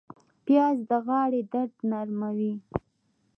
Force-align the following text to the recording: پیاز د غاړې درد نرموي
پیاز 0.45 0.77
د 0.89 0.91
غاړې 1.05 1.41
درد 1.53 1.75
نرموي 1.91 2.53